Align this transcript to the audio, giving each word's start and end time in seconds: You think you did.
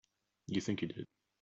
You 0.47 0.61
think 0.61 0.81
you 0.81 0.87
did. 0.87 1.05